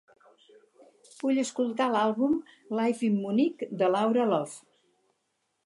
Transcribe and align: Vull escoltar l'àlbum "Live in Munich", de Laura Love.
Vull 1.19 1.41
escoltar 1.41 1.87
l'àlbum 1.95 2.33
"Live 2.79 3.07
in 3.11 3.21
Munich", 3.27 3.65
de 3.83 3.91
Laura 3.97 4.29
Love. 4.33 4.59